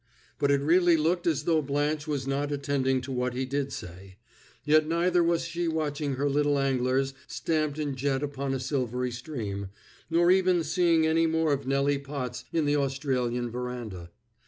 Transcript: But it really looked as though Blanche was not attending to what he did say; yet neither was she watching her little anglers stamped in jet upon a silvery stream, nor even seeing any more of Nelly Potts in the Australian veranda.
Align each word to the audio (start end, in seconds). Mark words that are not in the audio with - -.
But 0.39 0.49
it 0.49 0.61
really 0.61 0.97
looked 0.97 1.27
as 1.27 1.43
though 1.43 1.61
Blanche 1.61 2.07
was 2.07 2.25
not 2.25 2.51
attending 2.51 3.01
to 3.01 3.11
what 3.11 3.35
he 3.35 3.45
did 3.45 3.71
say; 3.71 4.17
yet 4.65 4.87
neither 4.87 5.23
was 5.23 5.45
she 5.45 5.67
watching 5.67 6.15
her 6.15 6.27
little 6.27 6.57
anglers 6.57 7.13
stamped 7.27 7.77
in 7.77 7.95
jet 7.95 8.23
upon 8.23 8.55
a 8.55 8.59
silvery 8.59 9.11
stream, 9.11 9.69
nor 10.09 10.31
even 10.31 10.63
seeing 10.63 11.05
any 11.05 11.27
more 11.27 11.53
of 11.53 11.67
Nelly 11.67 11.99
Potts 11.99 12.45
in 12.51 12.65
the 12.65 12.77
Australian 12.77 13.51
veranda. 13.51 14.09